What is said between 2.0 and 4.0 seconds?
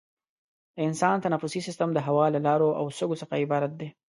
هوا له لارو او سږو څخه عبارت دی.